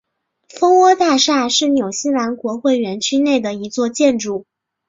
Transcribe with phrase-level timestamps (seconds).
[0.49, 4.47] 蜂窝大厦是纽西兰国会园区内的一座建筑。